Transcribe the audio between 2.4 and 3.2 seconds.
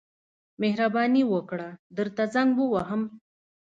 ووهم.